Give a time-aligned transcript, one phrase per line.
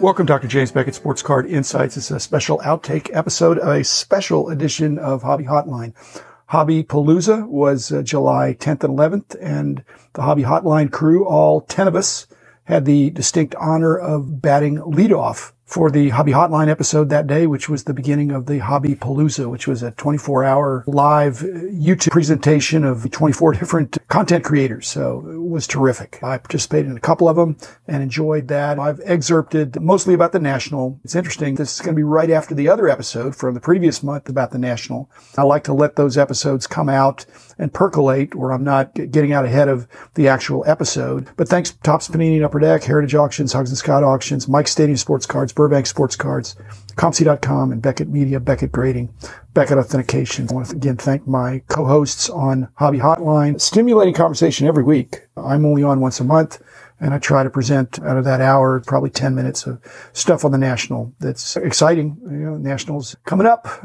[0.00, 0.48] Welcome, Dr.
[0.48, 1.98] James Beckett, Sports Card Insights.
[1.98, 5.92] It's a special outtake episode, of a special edition of Hobby Hotline.
[6.46, 9.84] Hobby Palooza was uh, July 10th and 11th, and
[10.14, 12.26] the Hobby Hotline crew, all 10 of us,
[12.64, 17.68] had the distinct honor of batting leadoff for the Hobby Hotline episode that day, which
[17.68, 22.10] was the beginning of the Hobby Palooza, which was a 24 hour live uh, YouTube
[22.10, 24.88] presentation of 24 different content creators.
[24.88, 26.18] So it was terrific.
[26.24, 27.56] I participated in a couple of them
[27.86, 28.80] and enjoyed that.
[28.80, 30.98] I've excerpted mostly about the National.
[31.04, 31.54] It's interesting.
[31.54, 34.50] This is going to be right after the other episode from the previous month about
[34.50, 35.08] the National.
[35.38, 37.26] I like to let those episodes come out
[37.60, 41.28] and percolate where I'm not getting out ahead of the actual episode.
[41.36, 44.96] But thanks Topps Panini and Upper Deck, Heritage Auctions, Huggins and Scott Auctions, Mike Stadium
[44.96, 46.56] Sports Cards, Burbank Sports Cards,
[46.96, 49.12] COMC.com, and Beckett Media, Beckett Grading,
[49.52, 50.48] Beckett Authentication.
[50.48, 53.60] I want to again thank my co-hosts on Hobby Hotline.
[53.60, 55.28] Stimulating conversation every week.
[55.36, 56.62] I'm only on once a month.
[56.98, 59.82] And I try to present out of that hour, probably 10 minutes of
[60.14, 62.16] stuff on the national that's exciting.
[62.22, 63.68] You know, nationals coming up.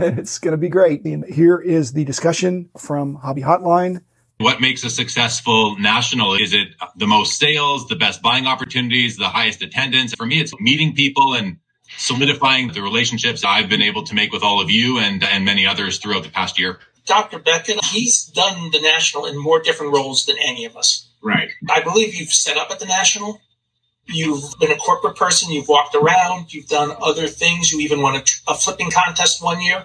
[0.00, 1.04] it's going to be great.
[1.04, 4.00] And here is the discussion from Hobby Hotline.
[4.40, 6.36] What makes a successful national?
[6.36, 10.14] Is it the most sales, the best buying opportunities, the highest attendance?
[10.14, 11.58] For me, it's meeting people and
[11.98, 15.66] solidifying the relationships I've been able to make with all of you and, and many
[15.66, 16.78] others throughout the past year.
[17.04, 17.38] Dr.
[17.38, 21.10] Beckett, he's done the national in more different roles than any of us.
[21.22, 21.50] Right.
[21.68, 23.42] I believe you've set up at the national.
[24.06, 25.52] You've been a corporate person.
[25.52, 26.54] You've walked around.
[26.54, 27.72] You've done other things.
[27.72, 29.84] You even won a, a flipping contest one year.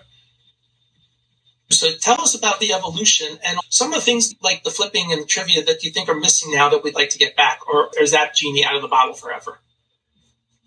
[1.70, 5.28] So tell us about the evolution and some of the things like the flipping and
[5.28, 8.12] trivia that you think are missing now that we'd like to get back, or is
[8.12, 9.60] that genie out of the bottle forever?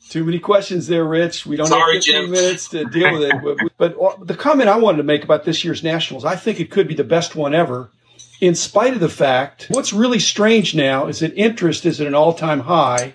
[0.08, 1.44] Too many questions there, Rich.
[1.44, 2.30] We don't Sorry, have 15 Jim.
[2.30, 3.34] minutes to deal with it.
[3.42, 6.60] But, but uh, the comment I wanted to make about this year's Nationals, I think
[6.60, 7.90] it could be the best one ever,
[8.40, 12.14] in spite of the fact what's really strange now is that interest is at an
[12.14, 13.14] all-time high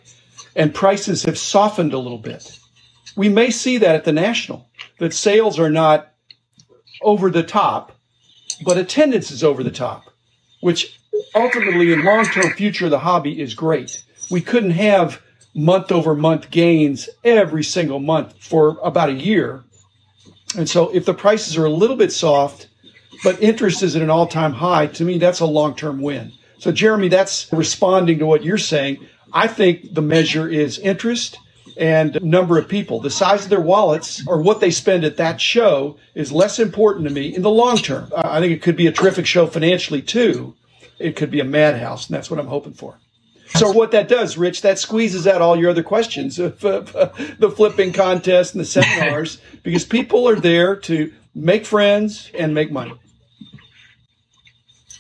[0.56, 2.60] and prices have softened a little bit.
[3.16, 6.13] We may see that at the National, that sales are not
[7.04, 7.92] over the top,
[8.64, 10.10] but attendance is over the top,
[10.62, 11.00] which
[11.36, 14.04] ultimately in long-term future of the hobby is great.
[14.32, 15.22] We couldn't have
[15.56, 19.64] month over month gains every single month for about a year.
[20.58, 22.68] And so if the prices are a little bit soft,
[23.24, 26.32] but interest is at an all time high, to me, that's a long term win.
[26.60, 29.06] So, Jeremy, that's responding to what you're saying.
[29.32, 31.38] I think the measure is interest
[31.78, 33.00] and number of people.
[33.00, 37.08] The size of their wallets or what they spend at that show is less important
[37.08, 38.12] to me in the long term.
[38.16, 40.56] I think it could be a terrific show financially too.
[41.00, 42.98] It could be a madhouse, and that's what I'm hoping for.
[43.56, 46.80] So what that does, Rich, that squeezes out all your other questions of uh,
[47.38, 52.72] the flipping contest and the seminars because people are there to make friends and make
[52.72, 52.94] money.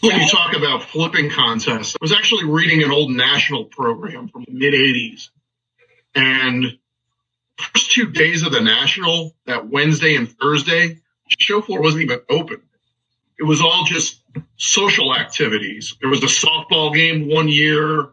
[0.01, 4.43] When you talk about flipping contests, I was actually reading an old national program from
[4.45, 5.29] the mid 80s.
[6.15, 6.77] And
[7.57, 12.61] first two days of the national, that Wednesday and Thursday, show floor wasn't even open.
[13.39, 14.21] It was all just
[14.57, 15.95] social activities.
[15.99, 18.09] There was a softball game one year.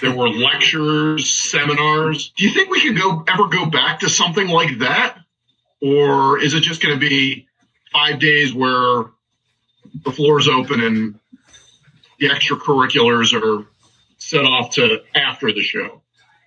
[0.00, 2.32] There were lectures, seminars.
[2.36, 5.18] Do you think we could go ever go back to something like that?
[5.82, 7.46] Or is it just going to be
[7.92, 9.04] five days where
[10.04, 11.20] the floor is open and
[12.18, 13.66] the extracurriculars are
[14.16, 16.00] set off to after the show?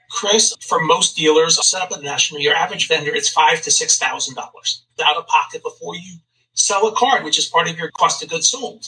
[0.10, 3.98] Chris, for most dealers set up the national, your average vendor it's five to six
[3.98, 6.18] thousand dollars out of pocket before you
[6.54, 8.88] sell a card, which is part of your cost of goods sold.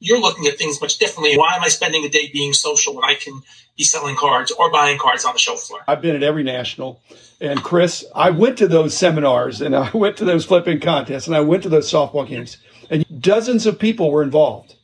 [0.00, 1.36] You're looking at things much differently.
[1.36, 3.42] Why am I spending a day being social when I can
[3.76, 5.80] be selling cards or buying cards on the show floor?
[5.88, 7.00] I've been at every national.
[7.40, 11.34] And Chris, I went to those seminars and I went to those flipping contests and
[11.34, 12.58] I went to those softball games
[12.90, 14.74] and dozens of people were involved.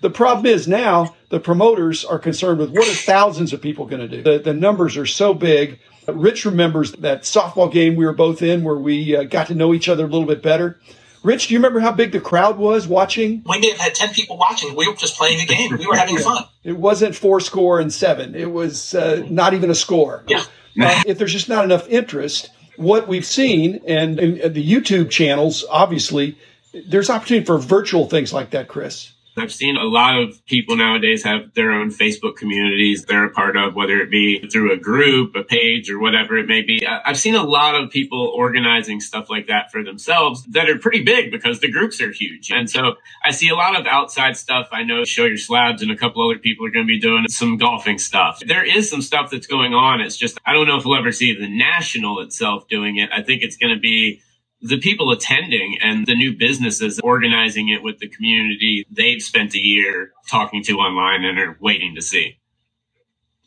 [0.00, 4.00] The problem is now the promoters are concerned with what are thousands of people going
[4.00, 4.22] to do?
[4.22, 5.78] The, the numbers are so big.
[6.08, 9.72] Rich remembers that softball game we were both in where we uh, got to know
[9.72, 10.80] each other a little bit better.
[11.22, 13.44] Rich, do you remember how big the crowd was watching?
[13.46, 14.74] We may have had 10 people watching.
[14.74, 15.76] We were just playing a game.
[15.78, 16.44] We were having fun.
[16.64, 18.34] It wasn't four score and seven.
[18.34, 20.24] It was uh, not even a score.
[20.26, 20.42] Yeah.
[20.80, 25.64] Uh, if there's just not enough interest, what we've seen, and, and the YouTube channels,
[25.70, 26.36] obviously,
[26.86, 29.12] there's opportunity for virtual things like that, Chris.
[29.36, 33.56] I've seen a lot of people nowadays have their own Facebook communities they're a part
[33.56, 36.86] of, whether it be through a group, a page, or whatever it may be.
[36.86, 41.02] I've seen a lot of people organizing stuff like that for themselves that are pretty
[41.02, 42.50] big because the groups are huge.
[42.50, 44.68] And so I see a lot of outside stuff.
[44.70, 47.26] I know Show Your Slabs and a couple other people are going to be doing
[47.28, 48.40] some golfing stuff.
[48.46, 50.02] There is some stuff that's going on.
[50.02, 53.08] It's just, I don't know if we'll ever see the national itself doing it.
[53.10, 54.20] I think it's going to be
[54.62, 59.58] the people attending and the new businesses organizing it with the community they've spent a
[59.58, 62.36] year talking to online and are waiting to see.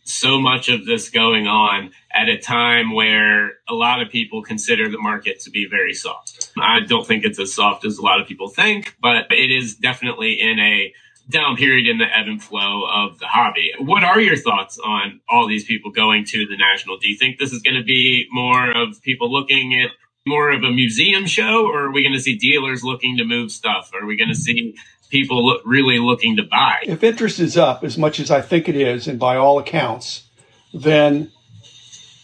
[0.04, 4.90] so much of this going on at a time where a lot of people consider
[4.90, 6.52] the market to be very soft.
[6.58, 9.76] I don't think it's as soft as a lot of people think, but it is
[9.76, 10.94] definitely in a
[11.30, 13.72] down period in the ebb and flow of the hobby.
[13.80, 17.00] What are your thoughts on all these people going to the national?
[17.00, 19.90] Do you think this is going to be more of people looking at
[20.28, 23.52] more of a museum show or are we going to see dealers looking to move
[23.52, 23.92] stuff?
[23.94, 24.76] Are we going to see
[25.10, 26.78] people look, really looking to buy?
[26.84, 30.28] If interest is up as much as I think it is, and by all accounts,
[30.74, 31.32] then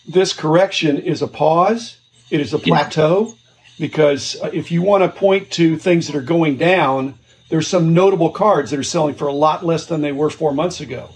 [0.08, 1.98] this correction is a pause.
[2.32, 3.36] It is a plateau
[3.80, 7.20] because uh, if you want to point to things that are going down,
[7.50, 10.54] there's some notable cards that are selling for a lot less than they were four
[10.54, 11.10] months ago.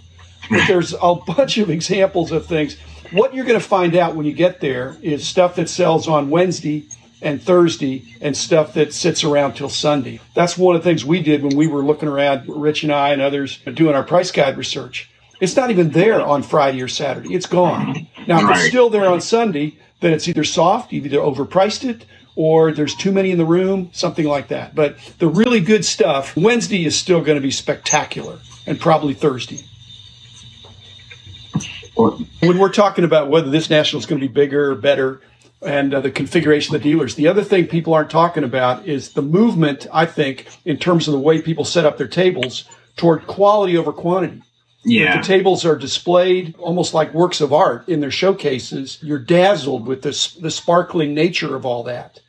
[0.50, 2.78] But there's a bunch of examples of things.
[3.12, 6.30] What you're going to find out when you get there is stuff that sells on
[6.30, 6.88] Wednesday
[7.22, 10.20] and Thursday and stuff that sits around till Sunday.
[10.34, 13.12] That's one of the things we did when we were looking around, Rich and I
[13.12, 15.10] and others doing our price guide research.
[15.42, 17.34] It's not even there on Friday or Saturday.
[17.34, 18.08] It's gone.
[18.28, 22.06] Now, if it's still there on Sunday, then it's either soft, you've either overpriced it,
[22.36, 24.76] or there's too many in the room, something like that.
[24.76, 29.60] But the really good stuff, Wednesday is still going to be spectacular, and probably Thursday.
[31.96, 35.22] When we're talking about whether this national is going to be bigger or better,
[35.62, 37.16] and uh, the configuration of the dealers.
[37.16, 41.14] The other thing people aren't talking about is the movement, I think, in terms of
[41.14, 42.66] the way people set up their tables
[42.96, 44.42] toward quality over quantity.
[44.84, 45.16] Yeah.
[45.16, 49.88] If the tables are displayed almost like works of art in their showcases, you're dazzled
[49.88, 52.20] with this, the sparkling nature of all that.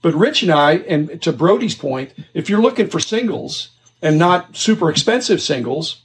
[0.00, 3.70] But Rich and I, and to Brody's point, if you're looking for singles
[4.00, 6.02] and not super expensive singles,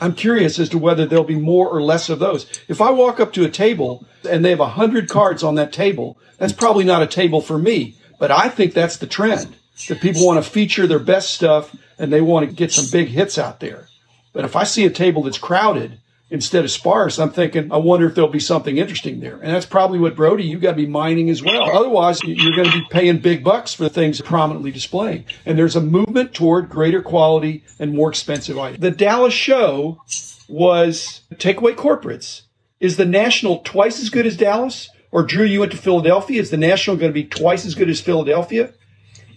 [0.00, 2.46] I'm curious as to whether there'll be more or less of those.
[2.68, 5.72] If I walk up to a table and they have a hundred cards on that
[5.72, 7.96] table, that's probably not a table for me.
[8.18, 9.56] But I think that's the trend
[9.88, 13.08] that people want to feature their best stuff and they want to get some big
[13.08, 13.88] hits out there.
[14.32, 15.98] But if I see a table that's crowded
[16.30, 19.36] instead of sparse, I'm thinking, I wonder if there'll be something interesting there.
[19.36, 21.70] And that's probably what Brody, you got to be mining as well.
[21.70, 25.24] Otherwise, you're going to be paying big bucks for things prominently displaying.
[25.44, 28.80] And there's a movement toward greater quality and more expensive items.
[28.80, 30.02] The Dallas show
[30.48, 32.42] was takeaway corporates.
[32.80, 34.90] Is the National twice as good as Dallas?
[35.12, 36.40] Or Drew, you went to Philadelphia.
[36.40, 38.74] Is the National going to be twice as good as Philadelphia?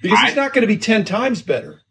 [0.02, 1.82] Because I, it's not going to be 10 times better.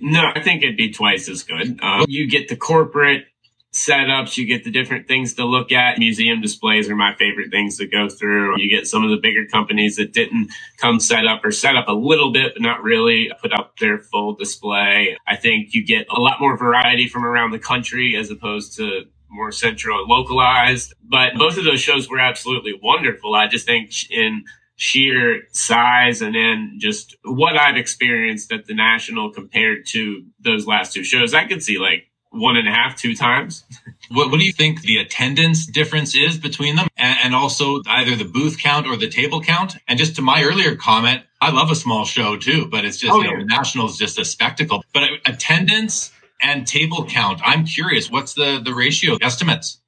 [0.00, 1.80] No, I think it'd be twice as good.
[1.82, 3.24] Um, you get the corporate
[3.72, 4.36] setups.
[4.36, 5.98] You get the different things to look at.
[5.98, 8.60] Museum displays are my favorite things to go through.
[8.60, 11.88] You get some of the bigger companies that didn't come set up or set up
[11.88, 15.16] a little bit, but not really put up their full display.
[15.26, 19.02] I think you get a lot more variety from around the country as opposed to
[19.30, 20.94] more central and localized.
[21.02, 23.34] But both of those shows were absolutely wonderful.
[23.34, 24.44] I just think in
[24.76, 30.92] sheer size and then just what I've experienced at the national compared to those last
[30.94, 33.64] two shows, I could see like one and a half, two times.
[34.10, 36.88] What, what do you think the attendance difference is between them?
[36.96, 39.76] And, and, also either the booth count or the table count?
[39.86, 43.12] And just to my earlier comment, I love a small show too, but it's just,
[43.12, 44.82] oh, you know, the national is just a spectacle.
[44.94, 46.10] But attendance
[46.40, 49.78] and table count, I'm curious, what's the, the ratio estimates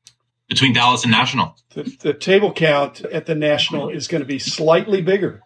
[0.51, 1.57] between Dallas and national?
[1.75, 5.41] The, the table count at the national is going to be slightly bigger.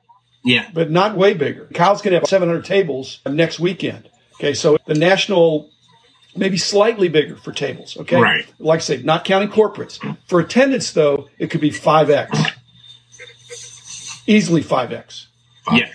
[0.45, 0.69] Yeah.
[0.75, 1.69] But not way bigger.
[1.75, 4.11] Kyle's going to have 700 tables next weekend.
[4.35, 4.53] Okay.
[4.53, 5.71] So the national
[6.37, 7.97] maybe slightly bigger for tables.
[7.97, 8.21] Okay.
[8.21, 8.47] Right.
[8.59, 9.99] Like I say, not counting corporates.
[10.27, 12.53] For attendance, though, it could be 5X.
[14.27, 15.27] Easily 5X.
[15.73, 15.93] Yeah.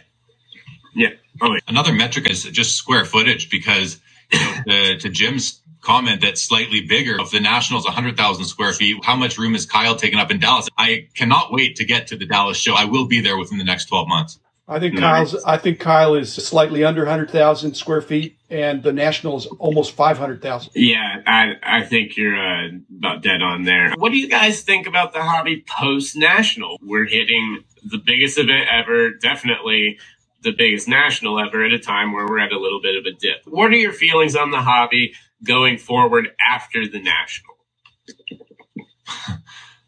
[0.96, 1.10] Yeah.
[1.41, 4.00] Oh, Another metric is just square footage because
[4.31, 7.19] you know, the, to Jim's comment that slightly bigger.
[7.19, 10.67] If the Nationals 100,000 square feet, how much room is Kyle taking up in Dallas?
[10.77, 12.74] I cannot wait to get to the Dallas show.
[12.74, 14.39] I will be there within the next 12 months.
[14.69, 15.35] I think Kyle's.
[15.43, 20.73] I think Kyle is slightly under 100,000 square feet, and the National is almost 500,000.
[20.75, 23.91] Yeah, I I think you're uh, about dead on there.
[23.97, 26.77] What do you guys think about the hobby post National?
[26.83, 29.97] We're hitting the biggest event ever, definitely
[30.43, 33.17] the biggest national ever at a time where we're at a little bit of a
[33.17, 33.41] dip.
[33.45, 37.55] What are your feelings on the hobby going forward after the national?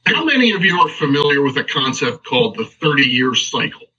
[0.05, 3.90] How many of you are familiar with a concept called the 30 year cycle?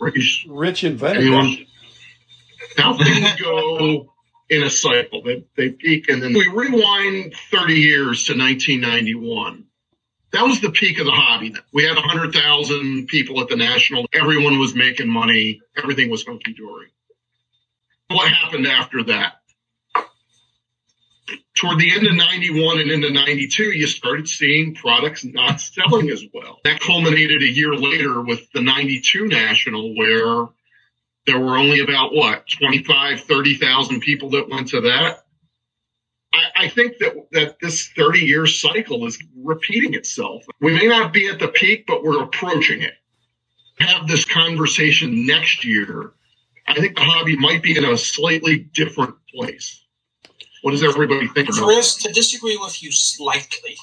[0.00, 1.66] Rich, Rich invented Anyone?
[2.76, 4.10] How things go
[4.48, 5.22] in a cycle.
[5.22, 9.64] They, they peak and then we rewind 30 years to 1991.
[10.32, 11.54] That was the peak of the hobby.
[11.72, 14.06] We had 100,000 people at the National.
[14.12, 15.60] Everyone was making money.
[15.76, 16.86] Everything was hunky dory.
[18.08, 19.39] What happened after that?
[21.54, 26.24] Toward the end of 91 and into 92, you started seeing products not selling as
[26.32, 26.58] well.
[26.64, 30.48] That culminated a year later with the 92 National, where
[31.26, 35.24] there were only about what, 25, 30,000 people that went to that.
[36.32, 40.44] I, I think that that this 30 year cycle is repeating itself.
[40.60, 42.94] We may not be at the peak, but we're approaching it.
[43.78, 46.12] Have this conversation next year.
[46.66, 49.84] I think the hobby might be in a slightly different place.
[50.62, 53.76] What does everybody think about Chris, to disagree with you slightly,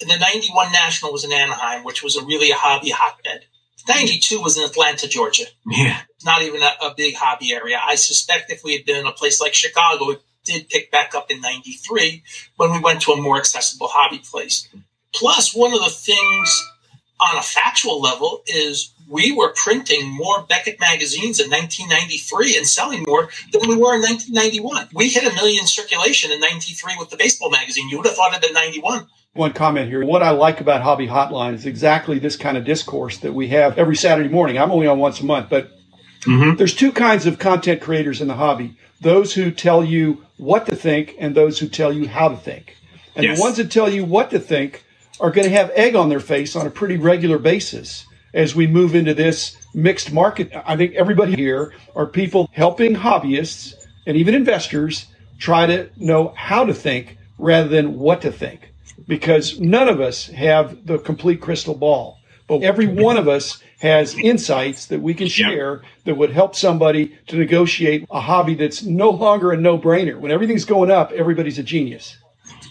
[0.00, 3.44] the 91 National was in Anaheim, which was a really a hobby hotbed.
[3.88, 5.44] 92 was in Atlanta, Georgia.
[5.64, 6.00] Yeah.
[6.24, 7.80] Not even a, a big hobby area.
[7.82, 11.14] I suspect if we had been in a place like Chicago, it did pick back
[11.14, 12.22] up in 93
[12.56, 14.68] when we went to a more accessible hobby place.
[15.14, 16.72] Plus, one of the things
[17.20, 23.04] on a factual level is we were printing more Beckett magazines in 1993 and selling
[23.06, 24.88] more than we were in 1991.
[24.94, 27.88] We hit a million circulation in 93 with the baseball magazine.
[27.88, 29.06] You would have thought it in 91.
[29.34, 30.04] One comment here.
[30.04, 33.78] What I like about Hobby Hotline is exactly this kind of discourse that we have
[33.78, 34.58] every Saturday morning.
[34.58, 35.70] I'm only on once a month, but
[36.24, 36.56] Mhm.
[36.56, 40.74] there's two kinds of content creators in the hobby those who tell you what to
[40.74, 42.76] think and those who tell you how to think.
[43.14, 43.36] And Yes.
[43.36, 44.82] the ones that tell you what to think
[45.20, 48.66] are going to have egg on their face on a pretty regular basis as we
[48.66, 50.52] move into this mixed market.
[50.66, 53.74] I think everybody here are people helping hobbyists
[54.06, 55.06] and even investors
[55.38, 58.72] try to know how to think rather than what to think
[59.08, 62.18] because none of us have the complete crystal ball.
[62.46, 67.16] But every one of us has insights that we can share that would help somebody
[67.28, 70.18] to negotiate a hobby that's no longer a no brainer.
[70.20, 72.16] When everything's going up, everybody's a genius.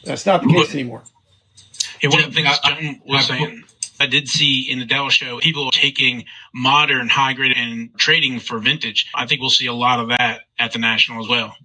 [0.03, 1.03] That's not the case anymore.
[1.99, 3.63] Hey, one Yeah, of the things I- I- John was I- saying,
[3.99, 8.59] I did see in the Dell show people taking modern high grade and trading for
[8.59, 9.09] vintage.
[9.15, 11.55] I think we'll see a lot of that at the National as well.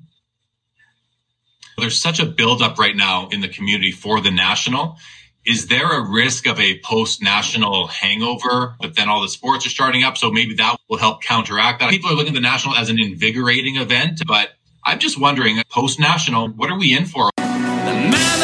[1.78, 4.98] There's such a buildup right now in the community for the national.
[5.46, 9.70] Is there a risk of a post national hangover, but then all the sports are
[9.70, 10.18] starting up?
[10.18, 11.90] So maybe that will help counteract that.
[11.90, 14.50] People are looking at the national as an invigorating event, but
[14.84, 17.30] I'm just wondering post national, what are we in for?
[17.38, 18.39] The